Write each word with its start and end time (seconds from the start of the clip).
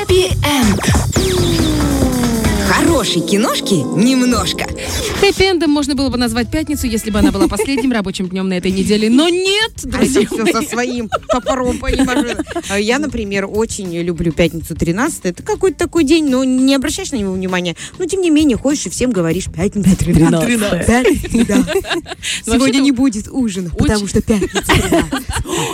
Хэппи-энд. 0.00 1.19
Хорошей 3.00 3.22
киношки 3.22 3.72
немножко. 3.96 4.66
Хэппи-эндом 5.22 5.68
можно 5.68 5.94
было 5.94 6.10
бы 6.10 6.18
назвать 6.18 6.50
пятницу, 6.50 6.86
если 6.86 7.10
бы 7.10 7.18
она 7.18 7.32
была 7.32 7.48
последним 7.48 7.92
рабочим 7.92 8.28
днем 8.28 8.46
на 8.46 8.58
этой 8.58 8.70
неделе. 8.70 9.08
Но 9.08 9.30
нет, 9.30 9.72
А 9.84 9.88
друзья 9.88 10.20
я 10.20 10.26
все 10.26 10.52
со 10.52 10.60
своим 10.60 11.08
топором, 11.28 11.78
понимаешь? 11.78 12.36
А 12.68 12.78
Я, 12.78 12.98
например, 12.98 13.46
очень 13.50 13.96
люблю 14.00 14.32
пятницу 14.32 14.74
13. 14.74 15.20
Это 15.24 15.42
какой-то 15.42 15.78
такой 15.78 16.04
день, 16.04 16.28
но 16.28 16.44
не 16.44 16.74
обращаешь 16.74 17.10
на 17.10 17.16
него 17.16 17.32
внимания. 17.32 17.74
Но, 17.98 18.04
тем 18.04 18.20
не 18.20 18.28
менее, 18.28 18.58
ходишь 18.58 18.84
и 18.84 18.90
всем 18.90 19.12
говоришь 19.12 19.46
пятница 19.46 19.96
13. 19.96 20.86
Пятница, 20.86 21.46
да. 21.46 22.14
Сегодня 22.44 22.80
не 22.80 22.92
будет 22.92 23.28
ужина, 23.30 23.70
потому 23.70 24.08
что 24.08 24.20
пятница 24.20 24.62
13. 24.62 25.26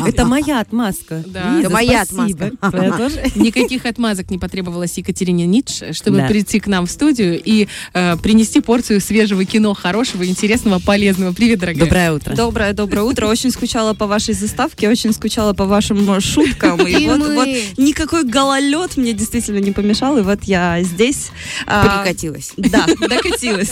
Это 0.07 0.25
моя 0.27 0.61
отмазка. 0.61 1.25
Это 1.27 1.71
моя 1.71 2.05
спасибо. 2.05 2.53
отмазка. 2.61 3.11
Никаких 3.35 3.85
отмазок 3.85 4.31
не 4.31 4.39
потребовалось 4.39 4.97
Екатерине 4.97 5.45
Ницше, 5.45 5.93
чтобы 5.93 6.25
прийти 6.29 6.61
к 6.61 6.69
нам 6.69 6.87
в 6.87 6.91
студию 6.93 7.16
и 7.23 7.69
э, 7.95 8.17
принести 8.17 8.61
порцию 8.61 9.01
свежего 9.01 9.45
кино, 9.45 9.75
хорошего, 9.75 10.27
интересного, 10.27 10.81
полезного. 10.81 11.33
Привет, 11.33 11.61
дорогая. 11.61 11.85
Доброе 11.85 12.13
утро. 12.13 12.35
Доброе, 12.35 12.73
доброе 12.73 13.03
утро. 13.03 13.27
Очень 13.27 13.51
скучала 13.51 13.95
по 13.95 14.07
вашей 14.07 14.35
заставке, 14.35 14.89
очень 14.89 15.13
скучала 15.13 15.53
по 15.53 15.65
вашим 15.65 16.11
э, 16.11 16.21
шуткам. 16.21 16.87
И 16.87 16.93
И 17.05 17.07
вот, 17.07 17.19
мы. 17.19 17.35
вот 17.35 17.49
никакой 17.79 18.25
гололед 18.25 18.97
мне 18.97 19.13
действительно 19.13 19.59
не 19.59 19.73
помешал, 19.73 20.19
и 20.19 20.23
вот 20.23 20.45
я 20.45 20.83
здесь. 20.83 21.31
А, 21.67 22.03
Прикатилась. 22.03 22.53
Да, 22.57 22.87
докатилась. 23.01 23.71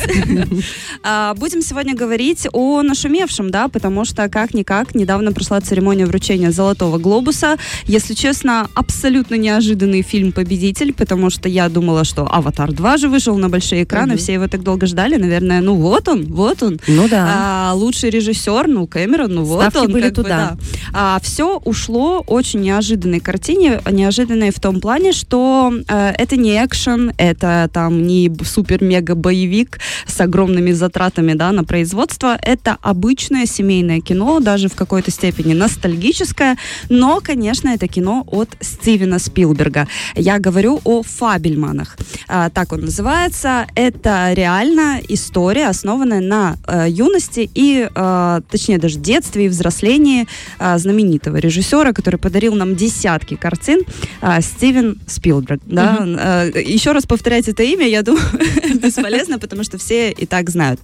А, 1.02 1.34
Будем 1.34 1.62
сегодня 1.62 1.94
говорить 1.94 2.46
о 2.52 2.82
нашумевшем, 2.82 3.50
да, 3.50 3.68
потому 3.68 4.04
что 4.04 4.28
как-никак 4.28 4.94
недавно 4.94 5.32
прошла 5.32 5.60
церемония 5.60 6.06
вручения 6.06 6.50
Золотого 6.50 6.98
Глобуса. 6.98 7.56
Если 7.86 8.14
честно, 8.14 8.68
абсолютно 8.74 9.34
неожиданный 9.36 10.02
фильм 10.02 10.32
«Победитель», 10.32 10.92
потому 10.92 11.30
что 11.30 11.48
я 11.48 11.68
думала, 11.68 12.04
что 12.04 12.26
«Аватар 12.30 12.70
2» 12.70 12.98
же 12.98 13.08
вышел 13.08 13.33
на 13.38 13.48
большие 13.48 13.84
экраны, 13.84 14.16
все 14.16 14.34
его 14.34 14.48
так 14.48 14.62
долго 14.62 14.86
ждали, 14.86 15.16
наверное, 15.16 15.60
ну 15.60 15.74
вот 15.74 16.08
он, 16.08 16.26
вот 16.26 16.62
он. 16.62 16.80
Ну 16.86 17.08
да. 17.08 17.70
А, 17.70 17.74
лучший 17.74 18.10
режиссер, 18.10 18.68
ну, 18.68 18.86
Кэмерон, 18.86 19.34
ну 19.34 19.44
вот 19.44 19.62
Ставки 19.62 19.86
он. 19.86 19.92
были 19.92 20.04
как 20.04 20.16
бы, 20.16 20.22
туда. 20.22 20.56
да. 20.92 21.18
все 21.22 21.58
ушло 21.64 22.22
очень 22.26 22.60
неожиданной 22.60 23.20
картине, 23.20 23.80
неожиданной 23.90 24.50
в 24.50 24.60
том 24.60 24.80
плане, 24.80 25.12
что 25.12 25.72
э, 25.88 26.12
это 26.18 26.36
не 26.36 26.52
экшен, 26.64 27.12
это 27.18 27.68
там 27.72 28.06
не 28.06 28.30
супер-мега-боевик 28.42 29.78
с 30.06 30.20
огромными 30.20 30.72
затратами 30.72 31.34
да, 31.34 31.52
на 31.52 31.64
производство, 31.64 32.38
это 32.40 32.76
обычное 32.82 33.46
семейное 33.46 34.00
кино, 34.00 34.40
даже 34.40 34.68
в 34.68 34.74
какой-то 34.74 35.10
степени 35.10 35.54
ностальгическое, 35.54 36.56
но, 36.88 37.20
конечно, 37.20 37.68
это 37.68 37.88
кино 37.88 38.24
от 38.26 38.50
Стивена 38.60 39.18
Спилберга. 39.18 39.88
Я 40.14 40.38
говорю 40.38 40.80
о 40.84 41.02
«Фабельманах». 41.02 41.96
А, 42.28 42.50
так 42.50 42.72
он 42.72 42.82
называется. 42.82 43.23
Это 43.24 44.32
реально 44.32 45.00
история, 45.08 45.68
основанная 45.68 46.20
на 46.20 46.56
э, 46.66 46.86
юности 46.90 47.50
и, 47.54 47.88
э, 47.94 48.40
точнее, 48.50 48.78
даже 48.78 48.98
детстве 48.98 49.46
и 49.46 49.48
взрослении 49.48 50.26
э, 50.58 50.78
знаменитого 50.78 51.38
режиссера, 51.38 51.92
который 51.92 52.16
подарил 52.16 52.54
нам 52.54 52.76
десятки 52.76 53.36
картин, 53.36 53.80
э, 54.20 54.40
Стивен 54.42 55.00
Спилберг. 55.06 55.60
Да? 55.64 56.04
Э, 56.04 56.50
еще 56.54 56.92
раз 56.92 57.06
повторять 57.06 57.48
это 57.48 57.62
имя, 57.62 57.88
я 57.88 58.02
думаю, 58.02 58.24
бесполезно, 58.74 59.38
потому 59.38 59.64
что 59.64 59.78
все 59.78 60.10
и 60.10 60.26
так 60.26 60.50
знают. 60.50 60.80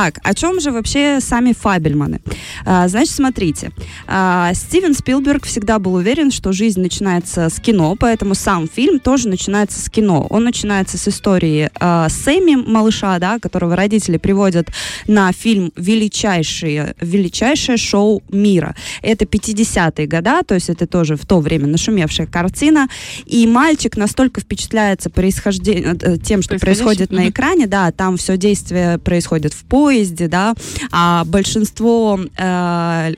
Так, 0.00 0.18
о 0.22 0.32
чем 0.32 0.60
же 0.60 0.70
вообще 0.70 1.20
сами 1.20 1.52
Фабельманы? 1.52 2.22
А, 2.64 2.88
значит, 2.88 3.12
смотрите. 3.14 3.70
а, 4.06 4.54
Стивен 4.54 4.94
Спилберг 4.94 5.44
всегда 5.44 5.78
был 5.78 5.92
уверен, 5.92 6.30
что 6.30 6.52
жизнь 6.52 6.80
начинается 6.80 7.50
с 7.50 7.60
кино, 7.60 7.94
поэтому 8.00 8.34
сам 8.34 8.66
фильм 8.66 8.98
тоже 8.98 9.28
начинается 9.28 9.78
с 9.78 9.90
кино. 9.90 10.26
Он 10.30 10.44
начинается 10.44 10.96
с 10.96 11.06
истории 11.06 11.68
а, 11.78 12.08
Сэмми, 12.08 12.54
малыша, 12.54 13.18
да, 13.18 13.38
которого 13.38 13.76
родители 13.76 14.16
приводят 14.16 14.70
на 15.06 15.32
фильм 15.32 15.70
«Величайшее, 15.76 16.94
величайшее 17.02 17.76
шоу 17.76 18.22
мира». 18.30 18.74
Это 19.02 19.26
50-е 19.26 20.06
года, 20.06 20.42
то 20.44 20.54
есть 20.54 20.70
это 20.70 20.86
тоже 20.86 21.16
в 21.16 21.26
то 21.26 21.40
время 21.40 21.66
нашумевшая 21.66 22.26
картина. 22.26 22.88
И 23.26 23.46
мальчик 23.46 23.98
настолько 23.98 24.40
впечатляется 24.40 25.10
происхождением, 25.10 25.98
э, 26.00 26.16
тем, 26.16 26.40
что 26.40 26.58
происходит 26.58 27.12
на 27.12 27.28
экране, 27.28 27.66
да, 27.66 27.92
там 27.92 28.16
все 28.16 28.38
действие 28.38 28.96
происходит 28.96 29.52
в 29.52 29.64
поезде, 29.64 29.89
да, 30.28 30.54
а 30.92 31.24
большинство 31.24 32.18
э, 32.36 33.12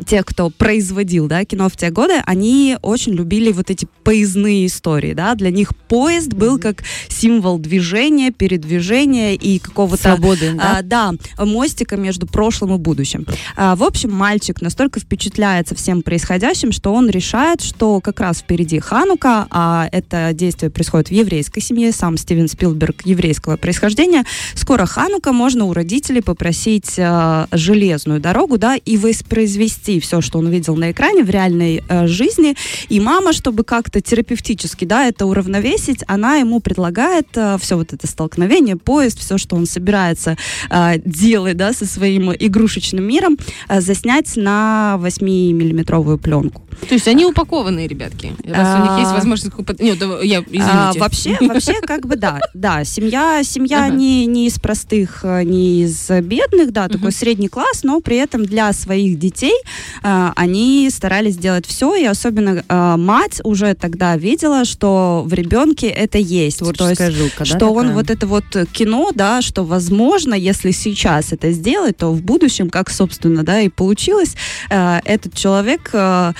тех, 0.00 0.24
кто 0.24 0.50
производил 0.50 1.26
да, 1.26 1.44
кино 1.44 1.68
в 1.68 1.76
те 1.76 1.90
годы, 1.90 2.14
они 2.26 2.76
очень 2.82 3.12
любили 3.12 3.52
вот 3.52 3.70
эти 3.70 3.86
поездные 4.04 4.66
истории, 4.66 5.14
да, 5.14 5.34
для 5.34 5.50
них 5.50 5.76
поезд 5.76 6.32
был 6.32 6.58
как 6.58 6.82
символ 7.08 7.58
движения, 7.58 8.30
передвижения 8.30 9.34
и 9.34 9.58
какого-то 9.58 10.02
Свободы, 10.02 10.54
да? 10.54 10.78
а, 10.78 10.82
да, 10.82 11.12
мостика 11.38 11.96
между 11.96 12.26
прошлым 12.26 12.74
и 12.74 12.78
будущим. 12.78 13.26
А, 13.56 13.76
в 13.76 13.82
общем, 13.82 14.10
мальчик 14.12 14.60
настолько 14.60 15.00
впечатляется 15.00 15.74
всем 15.74 16.02
происходящим, 16.02 16.72
что 16.72 16.92
он 16.92 17.08
решает, 17.10 17.60
что 17.60 18.00
как 18.00 18.20
раз 18.20 18.38
впереди 18.38 18.80
Ханука, 18.80 19.46
а 19.50 19.88
это 19.92 20.30
действие 20.32 20.70
происходит 20.70 21.08
в 21.08 21.12
еврейской 21.12 21.60
семье, 21.60 21.92
сам 21.92 22.16
Стивен 22.16 22.48
Спилберг 22.48 23.04
еврейского 23.04 23.56
происхождения. 23.56 24.24
Скоро 24.54 24.86
Ханука, 24.86 25.32
можно 25.32 25.66
у 25.66 25.72
родителей 25.72 26.22
попросить 26.22 26.94
а, 26.98 27.48
железную 27.52 28.20
дорогу, 28.20 28.58
да, 28.58 28.76
и 28.76 28.96
воспроизвести 28.96 29.81
все, 30.00 30.20
что 30.20 30.38
он 30.38 30.48
видел 30.48 30.76
на 30.76 30.90
экране 30.90 31.22
в 31.24 31.30
реальной 31.30 31.82
э, 31.88 32.06
жизни. 32.06 32.54
И 32.88 33.00
мама, 33.00 33.32
чтобы 33.32 33.64
как-то 33.64 34.00
терапевтически, 34.00 34.84
да, 34.84 35.06
это 35.06 35.26
уравновесить, 35.26 36.04
она 36.06 36.36
ему 36.36 36.60
предлагает 36.60 37.28
все 37.60 37.76
вот 37.76 37.92
это 37.92 38.06
столкновение, 38.06 38.76
поезд, 38.76 39.18
все, 39.18 39.38
что 39.38 39.56
он 39.56 39.66
собирается 39.66 40.36
э, 40.70 40.98
делать, 41.04 41.56
да, 41.56 41.72
со 41.72 41.86
своим 41.86 42.32
игрушечным 42.32 43.04
миром, 43.04 43.38
э, 43.68 43.80
заснять 43.80 44.36
на 44.36 44.98
8-миллиметровую 45.00 46.18
пленку. 46.18 46.62
То 46.88 46.94
есть 46.94 47.06
они 47.08 47.24
упакованные, 47.26 47.86
ребятки. 47.86 48.34
Раз 48.44 48.78
у 48.78 48.82
них 48.82 48.92
А. 48.92 49.00
есть 49.00 49.12
возможность... 49.12 49.54
купить- 49.54 49.80
Нет, 49.80 49.98
я, 50.22 50.40
извините. 50.40 50.62
А, 50.70 50.92
вообще, 50.96 51.36
вообще, 51.40 51.74
как 51.82 52.06
бы 52.06 52.16
да, 52.16 52.40
да, 52.54 52.84
семья, 52.84 53.42
семья 53.44 53.86
Ага. 53.86 53.94
не, 53.94 54.26
не 54.26 54.46
из 54.46 54.58
простых, 54.58 55.20
э, 55.24 55.42
не 55.44 55.82
из 55.82 56.08
бедных, 56.08 56.72
да, 56.72 56.88
такой 56.88 57.12
средний 57.12 57.48
класс, 57.48 57.82
но 57.82 58.00
при 58.00 58.16
этом 58.16 58.44
для 58.44 58.72
своих 58.72 59.18
детей 59.18 59.54
э, 59.54 59.71
они 60.02 60.88
старались 60.90 61.34
сделать 61.34 61.66
все, 61.66 61.94
и 61.94 62.04
особенно 62.04 62.64
э, 62.66 62.96
мать 62.96 63.40
уже 63.44 63.74
тогда 63.74 64.16
видела, 64.16 64.64
что 64.64 65.22
в 65.26 65.32
ребенке 65.32 65.88
это 65.88 66.18
есть. 66.18 66.58
То 66.58 66.66
есть 66.66 66.78
Творческая 66.78 67.10
жилка, 67.10 67.38
да, 67.40 67.44
что 67.44 67.70
он 67.72 67.88
такая? 67.88 67.94
вот 67.94 68.10
это 68.10 68.26
вот 68.26 68.44
кино, 68.72 69.10
да, 69.14 69.42
что 69.42 69.64
возможно, 69.64 70.34
если 70.34 70.70
сейчас 70.70 71.32
это 71.32 71.52
сделать, 71.52 71.96
то 71.96 72.12
в 72.12 72.22
будущем, 72.22 72.70
как 72.70 72.90
собственно, 72.90 73.42
да, 73.42 73.60
и 73.60 73.68
получилось, 73.68 74.34
э, 74.70 75.00
этот 75.04 75.34
человек 75.34 75.90
э, 75.92 76.32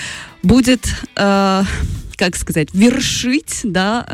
будет, 0.42 0.86
э, 1.16 1.62
как 2.22 2.36
сказать, 2.36 2.68
вершить, 2.72 3.62
да, 3.64 4.06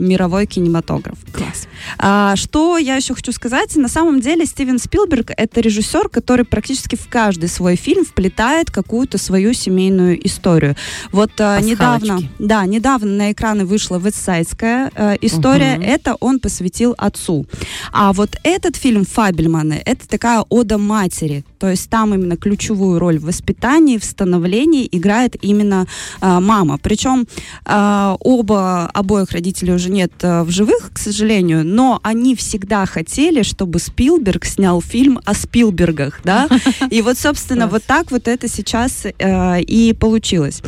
э, 0.00 0.02
мировой 0.02 0.46
кинематограф. 0.46 1.16
Класс. 1.32 1.68
А, 1.96 2.34
что 2.34 2.76
я 2.76 2.96
еще 2.96 3.14
хочу 3.14 3.30
сказать? 3.30 3.76
На 3.76 3.86
самом 3.86 4.20
деле 4.20 4.46
Стивен 4.46 4.80
Спилберг 4.80 5.30
это 5.36 5.60
режиссер, 5.60 6.08
который 6.08 6.44
практически 6.44 6.96
в 6.96 7.06
каждый 7.08 7.48
свой 7.48 7.76
фильм 7.76 8.04
вплетает 8.04 8.72
какую-то 8.72 9.16
свою 9.16 9.52
семейную 9.52 10.26
историю. 10.26 10.74
Вот 11.12 11.30
а, 11.38 11.60
недавно, 11.60 12.20
да, 12.40 12.66
недавно 12.66 13.12
на 13.12 13.30
экраны 13.30 13.64
вышла 13.64 13.98
вестсайдская 13.98 14.90
э, 14.92 15.16
история. 15.20 15.76
Мгм. 15.76 15.82
Это 15.84 16.16
он 16.18 16.40
посвятил 16.40 16.96
отцу. 16.98 17.46
А 17.92 18.12
вот 18.12 18.30
этот 18.42 18.74
фильм 18.74 19.04
Фабельманы 19.04 19.80
это 19.84 20.08
такая 20.08 20.44
ода 20.48 20.78
матери. 20.78 21.44
То 21.60 21.68
есть 21.70 21.90
там 21.90 22.14
именно 22.14 22.36
ключевую 22.36 22.98
роль 22.98 23.18
в 23.18 23.26
воспитании, 23.26 23.98
в 23.98 24.04
становлении 24.04 24.88
играет 24.90 25.36
именно 25.44 25.86
а, 26.20 26.40
мама. 26.40 26.78
Причем 26.78 27.28
а, 27.66 28.16
оба 28.18 28.86
обоих 28.86 29.30
родителей 29.32 29.74
уже 29.74 29.90
нет 29.90 30.12
а, 30.22 30.42
в 30.42 30.50
живых, 30.50 30.90
к 30.94 30.98
сожалению, 30.98 31.64
но 31.64 32.00
они 32.02 32.34
всегда 32.34 32.86
хотели, 32.86 33.42
чтобы 33.42 33.78
Спилберг 33.78 34.46
снял 34.46 34.80
фильм 34.80 35.20
о 35.26 35.34
Спилбергах, 35.34 36.20
да. 36.24 36.48
И 36.90 37.02
вот, 37.02 37.18
собственно, 37.18 37.66
вот 37.68 37.84
так 37.84 38.10
вот 38.10 38.26
это 38.26 38.48
сейчас 38.48 39.04
э, 39.04 39.60
и 39.60 39.92
получилось. 39.92 40.62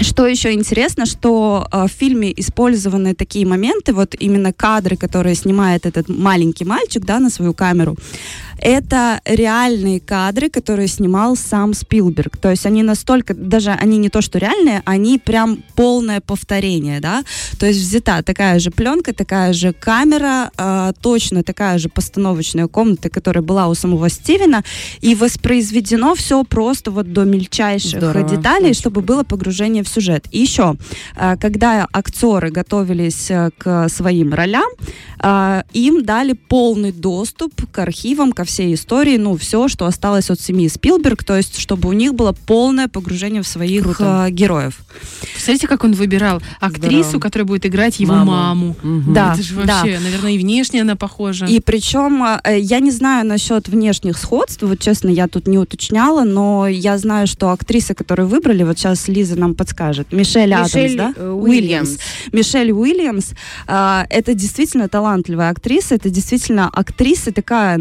Что 0.00 0.26
еще 0.26 0.52
интересно, 0.52 1.06
что 1.06 1.68
э, 1.70 1.86
в 1.86 1.90
фильме 1.90 2.32
использованы 2.36 3.14
такие 3.14 3.46
моменты, 3.46 3.92
вот 3.92 4.14
именно 4.18 4.52
кадры, 4.52 4.96
которые 4.96 5.34
снимает 5.34 5.86
этот 5.86 6.08
маленький 6.08 6.64
мальчик, 6.64 7.04
да, 7.04 7.18
на 7.18 7.30
свою 7.30 7.52
камеру. 7.52 7.96
Это 8.62 9.20
реальные 9.24 9.98
кадры, 10.00 10.48
которые 10.48 10.86
снимал 10.86 11.36
сам 11.36 11.74
Спилберг. 11.74 12.36
То 12.36 12.50
есть 12.50 12.64
они 12.64 12.82
настолько, 12.82 13.34
даже 13.34 13.72
они 13.72 13.98
не 13.98 14.08
то 14.08 14.22
что 14.22 14.38
реальные, 14.38 14.82
они 14.84 15.18
прям 15.18 15.64
полное 15.74 16.20
повторение, 16.20 17.00
да. 17.00 17.24
То 17.58 17.66
есть 17.66 17.80
взята 17.80 18.22
такая 18.22 18.60
же 18.60 18.70
пленка, 18.70 19.12
такая 19.12 19.52
же 19.52 19.72
камера, 19.72 20.50
э, 20.56 20.92
точно 21.00 21.42
такая 21.42 21.78
же 21.78 21.88
постановочная 21.88 22.68
комната, 22.68 23.10
которая 23.10 23.42
была 23.42 23.66
у 23.66 23.74
самого 23.74 24.08
Стивена, 24.08 24.62
и 25.00 25.16
воспроизведено 25.16 26.14
все 26.14 26.44
просто 26.44 26.92
вот 26.92 27.12
до 27.12 27.24
мельчайших 27.24 27.98
Здорово, 27.98 28.28
деталей, 28.28 28.70
очень 28.70 28.80
чтобы 28.80 29.00
было 29.00 29.24
погружение 29.24 29.82
в 29.82 29.88
сюжет. 29.88 30.26
И 30.30 30.38
еще, 30.38 30.76
э, 31.16 31.36
когда 31.36 31.88
актеры 31.92 32.50
готовились 32.50 33.30
э, 33.30 33.50
к 33.58 33.88
своим 33.88 34.32
ролям, 34.34 34.70
э, 35.20 35.62
им 35.72 36.04
дали 36.04 36.34
полный 36.34 36.92
доступ 36.92 37.52
к 37.72 37.78
архивам, 37.80 38.32
ко 38.32 38.44
всей 38.52 38.74
истории, 38.74 39.16
ну, 39.16 39.36
все, 39.36 39.68
что 39.68 39.86
осталось 39.86 40.30
от 40.30 40.40
семьи 40.40 40.68
Спилберг, 40.68 41.24
то 41.24 41.36
есть, 41.36 41.58
чтобы 41.58 41.88
у 41.88 41.92
них 41.92 42.14
было 42.14 42.32
полное 42.32 42.86
погружение 42.88 43.42
в 43.42 43.46
своих 43.46 43.82
Круто. 43.82 44.26
э, 44.28 44.30
героев. 44.30 44.80
Представляете, 45.32 45.68
как 45.68 45.84
он 45.84 45.92
выбирал 45.92 46.42
актрису, 46.60 47.02
Здорово. 47.04 47.20
которая 47.20 47.46
будет 47.46 47.64
играть 47.66 47.98
его 47.98 48.12
Маму. 48.14 48.30
маму. 48.32 48.76
Мгм. 48.82 49.14
Да. 49.14 49.32
Это 49.32 49.42
же 49.42 49.54
вообще, 49.54 49.98
наверное, 49.98 50.32
и 50.32 50.38
внешне 50.38 50.82
она 50.82 50.96
похожа. 50.96 51.46
И 51.46 51.60
причем, 51.60 52.22
э, 52.44 52.58
я 52.60 52.80
не 52.80 52.90
знаю 52.90 53.26
насчет 53.26 53.68
внешних 53.68 54.18
сходств, 54.18 54.62
вот 54.62 54.78
честно, 54.80 55.08
я 55.08 55.28
тут 55.28 55.46
не 55.48 55.58
уточняла, 55.58 56.24
но 56.24 56.68
я 56.68 56.98
знаю, 56.98 57.26
что 57.26 57.50
актрисы, 57.50 57.94
которые 57.94 58.26
выбрали, 58.26 58.62
вот 58.64 58.78
сейчас 58.78 59.08
Лиза 59.08 59.36
нам 59.38 59.54
подскажет, 59.54 60.12
Мишель, 60.12 60.52
Адамс, 60.52 60.74
Мишель, 60.74 60.96
да? 60.96 61.14
э, 61.16 61.30
Уильямс. 61.30 61.96
Мишель 62.32 62.70
Уильямс, 62.72 63.30
а, 63.66 64.06
это 64.10 64.34
действительно 64.34 64.88
талантливая 64.88 65.50
актриса, 65.50 65.94
это 65.94 66.10
действительно 66.10 66.68
актриса 66.68 67.32
такая, 67.32 67.80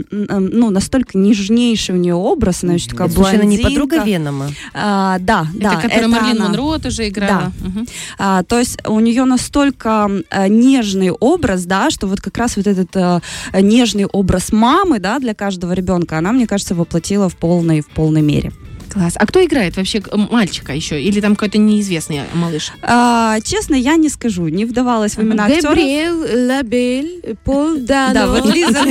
ну, 0.52 0.70
настолько 0.70 1.18
нежнейший 1.18 1.96
у 1.96 1.98
нее 1.98 2.16
образ, 2.16 2.64
она 2.64 2.74
еще 2.74 2.90
такая 2.90 3.10
Слушай, 3.10 3.36
она 3.36 3.46
не 3.46 3.58
блондинка. 3.58 3.70
подруга 3.70 4.04
Венома. 4.04 4.50
А, 4.74 5.18
да, 5.20 5.48
да. 5.54 5.74
это 5.74 5.82
которая 5.84 6.08
Марлин 6.08 6.42
она. 6.42 6.50
Монро 6.50 6.80
тоже 6.80 7.08
играла. 7.08 7.52
Мгм. 7.60 7.88
А, 8.18 8.44
то 8.44 8.60
есть 8.60 8.78
у 8.88 9.00
нее 9.00 9.26
настолько 9.26 10.10
э, 10.30 10.48
нежный 10.48 11.12
образ, 11.12 11.66
да, 11.66 11.90
что 11.90 12.08
вот 12.08 12.22
как 12.22 12.38
раз 12.38 12.58
вот 12.58 12.68
этот 12.68 12.96
э, 12.96 13.22
нежный 13.62 14.06
образ 14.06 14.52
мамы, 14.52 15.00
да, 15.00 15.20
для 15.20 15.34
каждого 15.34 15.74
ребенка, 15.74 16.18
она, 16.18 16.32
мне 16.32 16.48
кажется, 16.48 16.76
воплотила 16.76 17.30
в 17.30 17.36
полной, 17.36 17.82
в 17.82 17.88
полной 17.88 18.22
мере. 18.22 18.52
Класс. 18.92 19.14
А 19.16 19.26
кто 19.26 19.44
играет 19.44 19.78
вообще 19.78 20.04
мальчика 20.12 20.74
еще? 20.74 21.02
Или 21.02 21.22
там 21.22 21.36
какой-то 21.36 21.58
неизвестный 21.58 22.22
малыш? 22.34 22.74
А, 22.82 23.40
честно, 23.40 23.76
я 23.76 23.96
не 23.96 24.10
скажу, 24.10 24.50
не 24.50 24.66
вдавалась 24.66 25.16
в 25.16 25.22
имена 25.22 25.46
актеров. 25.46 25.78
Габриэль 25.78 26.48
Лабель, 26.48 27.38
Пол 27.46 27.78
Дано, 27.78 28.14
Да, 28.14 28.28
вот 28.28 28.54
Лиза 28.54 28.84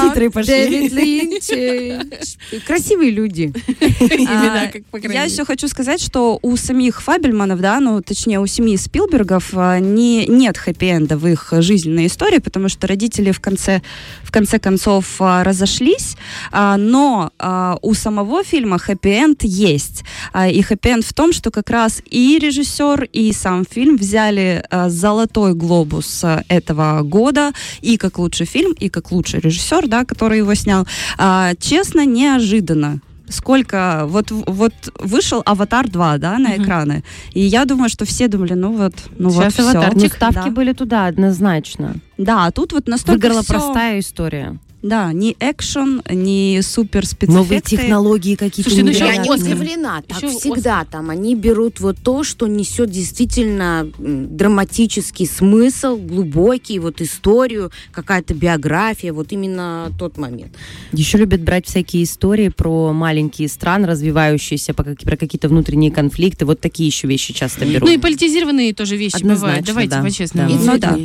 Титры 0.00 0.30
пошли. 0.30 0.52
Дэвид 0.52 0.92
Линч. 0.92 2.64
Красивые 2.66 3.12
люди. 3.12 3.52
Имена, 3.80 4.70
как 4.72 4.84
по 4.86 4.98
крайней 4.98 5.14
Я 5.14 5.22
еще 5.22 5.44
хочу 5.44 5.68
сказать, 5.68 6.00
что 6.00 6.40
у 6.42 6.56
самих 6.56 7.02
Фабельманов, 7.02 7.60
да, 7.60 7.78
ну, 7.78 8.02
точнее, 8.02 8.40
у 8.40 8.46
семьи 8.46 8.76
Спилбергов 8.76 9.50
а, 9.54 9.78
не, 9.78 10.26
нет 10.26 10.56
хэппи-энда 10.56 11.16
в 11.16 11.28
их 11.28 11.52
жизненной 11.58 12.06
истории, 12.06 12.38
потому 12.38 12.68
что 12.68 12.88
родители 12.88 13.30
в 13.30 13.40
конце, 13.40 13.82
в 14.22 14.32
конце 14.32 14.58
концов 14.58 15.06
а, 15.20 15.44
разошлись, 15.44 16.16
а, 16.50 16.76
но 16.76 17.30
а, 17.38 17.78
у 17.82 17.94
самого 17.94 18.15
фильма 18.44 18.78
хэппи-энд 18.78 19.42
есть. 19.44 20.04
А, 20.32 20.48
и 20.48 20.60
хэппи-энд 20.62 21.04
в 21.04 21.12
том, 21.12 21.32
что 21.32 21.50
как 21.50 21.70
раз 21.70 22.02
и 22.10 22.38
режиссер, 22.38 23.08
и 23.12 23.32
сам 23.32 23.64
фильм 23.68 23.96
взяли 23.96 24.62
а, 24.70 24.88
золотой 24.88 25.54
глобус 25.54 26.24
этого 26.48 27.02
года 27.02 27.52
и 27.80 27.96
как 27.96 28.18
лучший 28.18 28.46
фильм, 28.46 28.72
и 28.72 28.88
как 28.88 29.12
лучший 29.12 29.40
режиссер, 29.40 29.88
да, 29.88 30.04
который 30.04 30.38
его 30.38 30.54
снял. 30.54 30.86
А, 31.18 31.52
честно, 31.60 32.04
неожиданно 32.06 33.00
сколько 33.28 34.04
вот 34.06 34.30
вот 34.30 34.72
вышел 35.00 35.42
Аватар 35.44 35.88
2, 35.90 36.18
да, 36.18 36.38
на 36.38 36.50
Мгм. 36.50 36.62
экраны. 36.62 37.02
И 37.32 37.40
я 37.40 37.64
думаю, 37.64 37.88
что 37.88 38.04
все 38.04 38.28
думали, 38.28 38.52
ну 38.54 38.72
вот, 38.72 38.94
ну 39.18 39.30
вот 39.30 39.42
Сейчас 39.42 39.54
всё. 39.54 39.62
«Аватарчик». 39.68 40.02
Ну, 40.02 40.08
ставки 40.16 40.34
да. 40.48 40.50
были 40.50 40.72
туда 40.72 41.06
однозначно. 41.06 41.96
Да, 42.18 42.46
а 42.46 42.52
тут 42.52 42.72
вот 42.72 42.86
настолько 42.86 43.18
Выиграла 43.22 43.42
всё- 43.42 43.54
простая 43.54 43.98
история. 43.98 44.58
Да, 44.82 45.12
ни 45.12 45.36
экшен, 45.40 46.02
ни 46.10 46.60
супер 46.60 47.04
Новые 47.22 47.60
технологии 47.60 48.34
какие-то 48.34 48.70
Слушайте, 48.70 48.84
ну 48.84 49.06
Я 49.06 49.12
еще 49.12 49.22
не 49.22 49.34
Оскар. 49.34 49.54
удивлена, 49.54 50.02
так 50.02 50.22
Еще 50.22 50.38
всегда 50.38 50.84
там. 50.84 51.10
Они 51.10 51.34
берут 51.34 51.80
вот 51.80 51.96
то, 52.02 52.22
что 52.22 52.46
несет 52.46 52.90
действительно 52.90 53.90
драматический 53.98 55.26
смысл, 55.26 55.96
глубокий, 55.96 56.78
вот 56.78 57.00
историю, 57.00 57.72
какая-то 57.92 58.34
биография, 58.34 59.12
вот 59.12 59.32
именно 59.32 59.90
тот 59.98 60.18
момент. 60.18 60.52
Еще 60.92 61.18
любят 61.18 61.40
брать 61.40 61.66
всякие 61.66 62.04
истории 62.04 62.48
про 62.50 62.92
маленькие 62.92 63.48
страны, 63.48 63.86
развивающиеся, 63.86 64.74
про 64.74 65.16
какие-то 65.16 65.48
внутренние 65.48 65.90
конфликты. 65.90 66.44
Вот 66.44 66.60
такие 66.60 66.86
еще 66.86 67.08
вещи 67.08 67.32
часто 67.32 67.64
берут. 67.64 67.88
Ну 67.88 67.94
и 67.94 67.98
политизированные 67.98 68.74
тоже 68.74 68.96
вещи 68.96 69.16
Однозначно, 69.16 69.46
бывают. 69.46 69.66
Давайте 69.66 69.90
да. 69.90 70.02
по-честному. 70.02 70.50
Да. 70.50 70.72
Ну 70.72 70.78
да. 70.78 70.98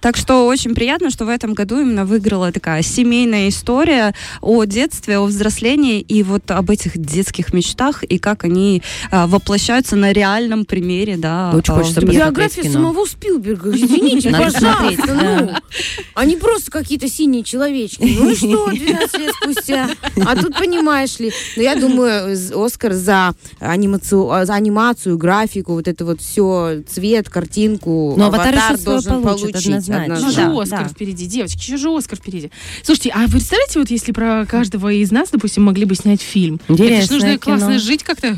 Так 0.00 0.16
что 0.16 0.46
очень 0.46 0.74
приятно, 0.74 1.10
что 1.10 1.24
в 1.24 1.28
этом 1.28 1.54
году 1.54 1.80
именно 1.80 2.04
выиграла 2.04 2.52
такая 2.52 2.82
семейная 2.82 3.48
история 3.48 4.14
о 4.40 4.64
детстве, 4.64 5.18
о 5.18 5.24
взрослении 5.24 6.00
и 6.00 6.22
вот 6.22 6.50
об 6.50 6.70
этих 6.70 6.98
детских 6.98 7.52
мечтах 7.52 8.02
и 8.02 8.18
как 8.18 8.44
они 8.44 8.82
а, 9.10 9.26
воплощаются 9.26 9.96
на 9.96 10.12
реальном 10.12 10.64
примере, 10.64 11.16
да. 11.16 11.52
Очень 11.54 11.74
а, 11.74 11.76
хочется 11.76 12.00
Биография 12.00 12.62
кино. 12.62 12.74
самого 12.74 13.06
Спилберга, 13.06 13.70
извините, 13.70 14.30
Надо 14.30 14.44
пожалуйста, 14.44 14.76
смотреть, 14.76 15.06
ну. 15.06 15.14
да. 15.46 15.62
Они 16.14 16.36
просто 16.36 16.70
какие-то 16.70 17.08
синие 17.08 17.42
человечки. 17.42 18.02
Ну 18.18 18.30
и 18.30 18.36
что, 18.36 18.68
12 18.70 19.18
лет 19.18 19.32
спустя? 19.42 19.90
А 20.24 20.36
тут, 20.36 20.56
понимаешь 20.58 21.18
ли, 21.18 21.32
ну 21.56 21.62
я 21.62 21.76
думаю, 21.76 22.36
Оскар 22.54 22.92
за, 22.92 23.34
анимацию, 23.60 24.46
за 24.46 24.54
анимацию, 24.54 25.18
графику, 25.18 25.74
вот 25.74 25.88
это 25.88 26.04
вот 26.04 26.20
все, 26.20 26.82
цвет, 26.88 27.28
картинку, 27.28 28.14
Но 28.16 28.26
«Аватар» 28.26 28.54
еще 28.54 28.76
свое 28.76 29.00
должен 29.00 29.22
получит, 29.22 29.65
получить. 29.72 29.88
однозначно. 29.90 30.12
Еще 30.14 30.24
Ну 30.24 30.30
же 30.30 30.36
да, 30.54 30.62
Оскар 30.62 30.82
да. 30.84 30.88
впереди, 30.88 31.26
девочки, 31.26 31.58
еще 31.58 31.76
же 31.76 31.88
Оскар 31.96 32.18
впереди. 32.18 32.50
Слушайте, 32.82 33.12
а 33.14 33.20
вы 33.26 33.30
представляете, 33.32 33.78
вот 33.78 33.90
если 33.90 34.12
про 34.12 34.44
каждого 34.46 34.92
из 34.92 35.10
нас, 35.10 35.30
допустим, 35.30 35.64
могли 35.64 35.84
бы 35.84 35.94
снять 35.94 36.20
фильм? 36.22 36.60
Это 36.68 36.76
ж 36.76 36.80
Интересное 36.80 37.16
нужно 37.16 37.28
кино. 37.38 37.38
классно 37.58 37.78
жить 37.78 38.02
как-то, 38.02 38.26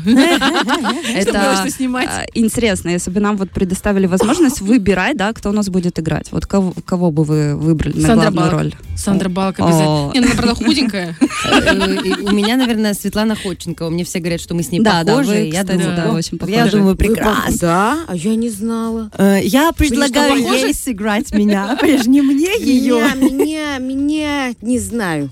Это 1.15 1.51
а, 1.61 2.25
интересно, 2.33 2.89
если 2.89 3.11
бы 3.11 3.19
нам 3.19 3.37
вот 3.37 3.51
предоставили 3.51 4.05
возможность 4.07 4.61
выбирать, 4.61 5.17
да, 5.17 5.33
кто 5.33 5.49
у 5.49 5.53
нас 5.53 5.69
будет 5.69 5.99
играть. 5.99 6.31
Вот 6.31 6.45
кого, 6.45 6.73
кого 6.85 7.11
бы 7.11 7.23
вы 7.23 7.55
выбрали 7.55 7.99
на 7.99 8.15
главную 8.15 8.51
роль? 8.51 8.73
Сандра 8.95 9.29
Балк 9.29 9.59
обязательно. 9.59 10.11
Не, 10.13 10.19
ну 10.19 10.25
она, 10.27 10.35
правда, 10.35 10.55
худенькая. 10.55 11.17
Э, 11.49 11.73
У 12.21 12.31
меня, 12.31 12.57
наверное, 12.57 12.93
Светлана 12.93 13.35
Ходченкова. 13.35 13.89
Мне 13.89 14.03
все 14.03 14.19
говорят, 14.19 14.41
что 14.41 14.53
мы 14.55 14.61
с 14.63 14.71
ней 14.71 14.79
Да, 14.81 15.03
да, 15.03 15.17
похожи. 15.17 15.45
Я 15.45 15.63
думаю, 15.63 16.13
очень 16.13 16.33
Я 16.33 16.37
похожи. 16.57 16.71
думаю, 16.71 16.89
Вы 16.91 16.95
прекрасно. 16.95 17.57
Да, 17.59 17.97
а 18.07 18.15
я 18.15 18.35
не 18.35 18.49
знала. 18.49 19.09
Э, 19.17 19.39
Я 19.41 19.71
предлагаю 19.71 20.35
ей 20.37 20.65
ей 20.67 20.73
сыграть 21.19 21.33
меня. 21.33 21.77
Не 22.05 22.21
мне 22.21 22.57
ее. 22.59 22.95
Меня, 22.95 23.15
меня, 23.15 23.77
меня, 23.77 24.55
не 24.61 24.79
знаю. 24.79 25.29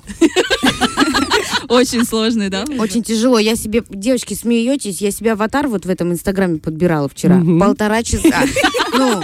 Очень 1.70 2.06
сложный, 2.06 2.50
да? 2.50 2.66
Очень 2.80 3.04
тяжело. 3.04 3.40
Я 3.40 3.56
себе, 3.56 3.84
девочки, 3.90 4.34
смеетесь, 4.34 5.02
я 5.02 5.12
себе 5.12 5.34
аватар 5.34 5.68
вот 5.68 5.86
в 5.86 5.90
этом 5.90 6.12
инстаграме 6.12 6.60
подбирала 6.60 7.10
вчера. 7.10 7.42
Полтора 7.60 8.04
часа. 8.04 8.44
Ну, 8.94 9.22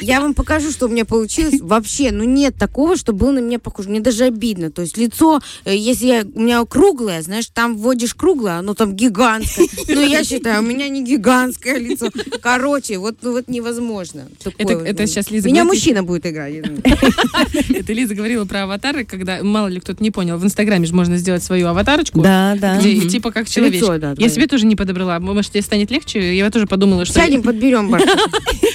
я 0.00 0.20
вам 0.20 0.34
покажу, 0.34 0.70
что 0.70 0.86
у 0.86 0.88
меня 0.88 1.04
получилось. 1.04 1.54
Вообще, 1.60 2.10
ну 2.10 2.24
нет 2.24 2.56
такого, 2.56 2.96
что 2.96 3.12
было 3.12 3.32
на 3.32 3.38
меня 3.40 3.58
похоже. 3.58 3.88
Мне 3.90 4.00
даже 4.00 4.24
обидно. 4.24 4.70
То 4.70 4.82
есть 4.82 4.96
лицо, 4.96 5.40
э, 5.64 5.76
если 5.76 6.06
я, 6.06 6.24
у 6.34 6.40
меня 6.40 6.64
круглое, 6.64 7.22
знаешь, 7.22 7.46
там 7.52 7.76
вводишь 7.76 8.14
круглое, 8.14 8.58
оно 8.58 8.74
там 8.74 8.94
гигантское. 8.94 9.66
Ну, 9.94 10.00
я 10.00 10.24
считаю, 10.24 10.62
у 10.62 10.66
меня 10.66 10.88
не 10.88 11.04
гигантское 11.04 11.78
лицо. 11.78 12.08
Короче, 12.40 12.98
вот, 12.98 13.16
ну, 13.22 13.32
вот 13.32 13.48
невозможно. 13.48 14.26
Такое 14.42 14.54
Это- 14.58 14.78
вот. 14.78 14.86
это 14.88 15.06
щас 15.06 15.30
Лиза 15.30 15.48
Меня 15.48 15.62
говорит, 15.62 15.80
мужчина 15.82 16.02
будет 16.02 16.26
играть. 16.26 16.54
Это 17.68 17.92
Лиза 17.92 18.14
говорила 18.14 18.44
про 18.44 18.64
аватары, 18.64 19.04
когда, 19.04 19.42
мало 19.42 19.68
ли 19.68 19.80
кто-то 19.80 20.02
не 20.02 20.10
понял, 20.10 20.36
в 20.38 20.44
Инстаграме 20.44 20.86
же 20.86 20.94
можно 20.94 21.16
сделать 21.16 21.42
свою 21.42 21.68
аватарочку. 21.68 22.20
Да, 22.20 22.56
да. 22.60 22.78
Где 22.78 22.96
Мгм. 22.96 23.08
типа 23.08 23.30
как 23.30 23.48
человечек. 23.48 23.82
Лицо, 23.82 23.98
да, 23.98 24.14
Я 24.18 24.28
себе 24.28 24.46
тоже 24.46 24.66
не 24.66 24.76
подобрала. 24.76 25.18
Может, 25.20 25.52
тебе 25.52 25.62
станет 25.62 25.90
легче? 25.90 26.36
Я 26.36 26.50
тоже 26.50 26.66
подумала, 26.66 27.04
что... 27.04 27.14
Сядем, 27.14 27.42
подберем. 27.42 27.90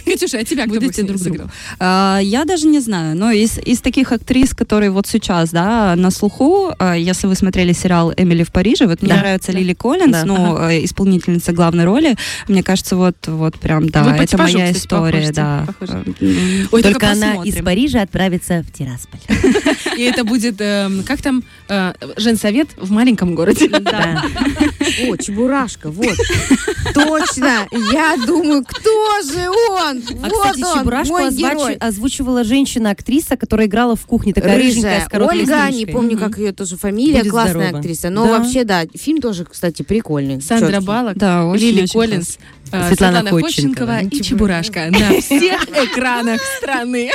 Катюша, 0.06 0.40
а 0.40 0.44
тебя 0.44 0.66
кто 0.66 0.80
друг 1.10 1.22
другу. 1.22 1.52
А, 1.80 2.20
я 2.22 2.46
даже 2.46 2.68
не 2.68 2.80
знаю, 2.80 3.18
но 3.18 3.32
из, 3.32 3.58
из 3.58 3.82
таких 3.82 4.12
актрис, 4.12 4.54
которые 4.54 4.92
вот 4.92 5.08
сейчас, 5.08 5.50
да, 5.52 5.96
на 5.96 6.12
слуху, 6.12 6.72
а, 6.80 6.96
если 6.96 7.28
вы 7.28 7.36
смотрели 7.36 7.74
сериал 7.74 8.14
«Эмили 8.16 8.44
в 8.44 8.52
Париже», 8.52 8.88
вот 8.88 9.02
мне 9.02 9.14
Да. 9.14 9.18
нравится 9.20 9.52
Лили 9.52 9.74
Коллинз, 9.74 10.12
Да. 10.12 10.26
ну, 10.26 10.58
э, 10.58 10.84
исполнительница 10.86 11.52
главной 11.52 11.86
роли, 11.86 12.16
мне 12.48 12.64
кажется, 12.64 12.96
вот, 12.96 13.16
вот 13.28 13.60
прям, 13.60 13.90
да, 13.90 14.04
Вы 14.04 14.12
это 14.24 14.38
моя 14.38 14.68
кстати, 14.68 14.78
история, 14.78 15.12
похожи, 15.20 15.34
да. 15.34 15.64
похожи. 15.68 16.04
М, 16.22 16.68
Ой, 16.72 16.82
Только 16.84 17.12
она 17.12 17.28
посмотрим. 17.28 17.54
из 17.54 17.64
Парижа 17.64 18.02
отправится 18.02 18.64
в 18.64 18.72
Тирасполь. 18.72 19.20
И 20.00 20.04
это 20.04 20.24
будет, 20.24 20.56
эм, 20.60 21.04
как 21.04 21.22
там, 21.22 21.44
э, 21.68 21.94
женсовет 22.16 22.70
в 22.78 22.90
маленьком 22.92 23.36
городе. 23.36 23.68
Да. 23.68 24.24
О, 25.08 25.18
Чебурашка, 25.18 25.90
вот. 25.92 26.16
Точно. 26.94 27.68
Я 27.92 28.16
думаю, 28.26 28.64
кто 28.66 29.22
же 29.24 29.50
он? 29.50 30.02
А, 30.24 30.28
вот 30.30 30.32
кстати, 30.32 30.64
он, 30.64 30.80
Чебурашку 30.80 31.14
мой 31.18 31.32
герой. 31.34 31.74
озвучивала 31.76 32.44
женщина-актриса, 32.44 33.36
которая 33.38 33.68
играла 33.68 33.96
в 33.96 34.06
кухне, 34.06 34.34
такая 34.34 34.58
Рыжая. 34.58 35.02
с 35.10 35.14
Ольга, 35.14 35.66
не 35.68 35.72
стрижкой. 35.74 35.94
помню, 35.94 36.16
Мгм. 36.18 36.20
как 36.30 36.38
ее 36.40 36.52
тоже 36.54 36.78
фамилия, 36.78 37.20
Будет 37.20 37.32
классная 37.32 37.54
здорова. 37.56 37.80
актриса. 37.80 38.10
Но 38.10 38.26
Да. 38.26 38.38
вообще, 38.40 38.64
да, 38.64 38.84
фильм 38.96 39.22
тоже, 39.22 39.46
кстати, 39.46 39.82
прикольный. 39.82 40.42
Сандра 40.42 40.72
чёткий. 40.72 40.86
Балок, 40.88 41.18
Да, 41.18 41.46
очень, 41.46 41.64
Лили 41.66 41.82
очень 41.84 41.94
Коллинз, 42.00 42.38
э, 42.72 42.88
Светлана 42.88 42.88
Светлана 42.88 43.30
Ходченкова. 43.30 43.94
Ходченкова 43.94 44.16
и 44.16 44.22
Чебурашка 44.22 44.88
на 44.92 45.20
всех 45.22 45.64
экранах 45.70 46.42
страны. 46.58 47.12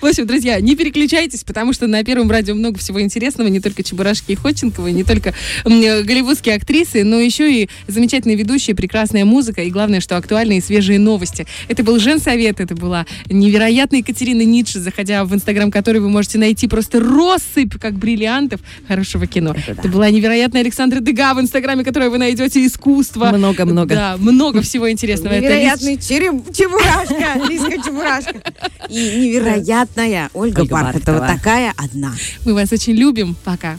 В 0.00 0.04
общем, 0.04 0.26
друзья, 0.26 0.60
не 0.60 0.76
переключайтесь, 0.76 1.44
потому 1.44 1.72
что 1.72 1.86
на 1.86 2.04
Первом 2.04 2.30
радио 2.30 2.54
много 2.54 2.78
всего 2.78 3.00
интересного, 3.00 3.48
не 3.48 3.60
только 3.60 3.82
Чебурашки 3.82 4.32
и 4.32 4.34
Ходченкова, 4.34 4.88
не 4.88 5.04
только 5.04 5.34
голливудские 5.64 6.56
актрисы, 6.56 7.04
но 7.04 7.18
еще 7.18 7.62
и 7.62 7.68
замечательные 7.88 8.36
ведущие, 8.36 8.76
прекрасная 8.76 9.24
музыка 9.24 9.62
и, 9.62 9.70
главное, 9.70 10.00
что 10.00 10.16
актуальные 10.16 10.58
и 10.58 10.62
свежие 10.62 10.98
новости. 10.98 11.46
Это 11.68 11.82
был 11.82 11.98
Женсовет, 11.98 12.60
это 12.60 12.74
была 12.74 13.06
невероятная 13.28 14.00
Екатерина 14.00 14.42
Ницше, 14.42 14.80
заходя 14.80 15.24
в 15.24 15.34
инстаграм 15.34 15.70
которой 15.70 15.98
вы 15.98 16.08
можете 16.08 16.38
найти 16.38 16.68
просто 16.68 17.00
россыпь, 17.00 17.74
как 17.80 17.94
бриллиантов 17.94 18.60
хорошего 18.86 19.26
кино. 19.26 19.54
Это, 19.66 19.88
была 19.88 20.10
невероятная 20.10 20.60
Александра 20.62 21.00
Дега 21.00 21.34
в 21.34 21.40
инстаграме, 21.40 21.84
которой 21.84 22.08
вы 22.08 22.18
найдете 22.18 22.64
искусство. 22.64 23.32
Много-много. 23.32 23.94
Да, 23.94 24.16
много 24.18 24.62
всего 24.62 24.90
интересного. 24.90 25.34
Это 25.34 25.46
Невероятный 25.46 25.96
Чебурашка, 25.96 27.48
Лизка 27.48 27.82
Чебурашка. 27.82 28.40
И 28.88 29.38
невероятная 29.46 30.30
Ольга, 30.34 30.60
Ольга 30.60 30.72
Бархатова. 30.72 31.18
Бархатова. 31.18 31.38
Такая 31.38 31.72
одна. 31.76 32.12
Мы 32.44 32.54
вас 32.54 32.72
очень 32.72 32.94
любим. 32.94 33.36
Пока. 33.44 33.78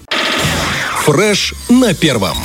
Фреш 1.03 1.53
на 1.69 1.93
первом. 1.93 2.37